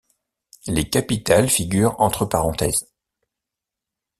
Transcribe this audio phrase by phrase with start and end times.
[0.65, 2.87] Les capitales figurent entre parenthèses.